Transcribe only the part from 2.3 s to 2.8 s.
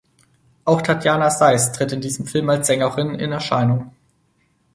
als